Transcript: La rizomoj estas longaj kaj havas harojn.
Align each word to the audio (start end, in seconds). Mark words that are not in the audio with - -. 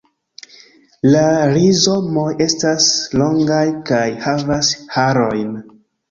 La 1.15 1.25
rizomoj 1.49 2.23
estas 2.45 2.87
longaj 3.21 3.61
kaj 3.91 4.01
havas 4.23 4.71
harojn. 4.97 5.53